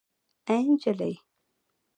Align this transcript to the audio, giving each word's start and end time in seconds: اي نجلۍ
اي 0.49 0.61
نجلۍ 0.71 1.13